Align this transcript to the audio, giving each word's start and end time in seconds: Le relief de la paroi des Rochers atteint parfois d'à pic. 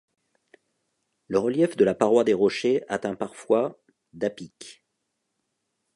Le 1.27 1.37
relief 1.37 1.77
de 1.77 1.83
la 1.85 1.93
paroi 1.93 2.23
des 2.23 2.33
Rochers 2.33 2.83
atteint 2.87 3.13
parfois 3.13 3.79
d'à 4.13 4.31
pic. 4.31 4.83